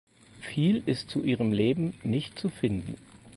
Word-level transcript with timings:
Viel 0.39 0.81
ist 0.87 1.11
zu 1.11 1.21
ihrem 1.23 1.53
Leben 1.53 1.93
nicht 2.01 2.39
zu 2.39 2.49
finden. 2.49 2.97